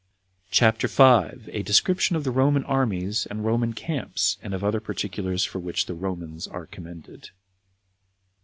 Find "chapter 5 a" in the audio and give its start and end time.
0.49-1.61